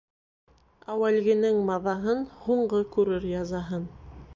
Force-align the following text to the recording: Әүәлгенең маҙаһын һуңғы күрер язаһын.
Әүәлгенең 0.93 1.61
маҙаһын 1.69 2.27
һуңғы 2.49 2.81
күрер 2.97 3.31
язаһын. 3.39 3.89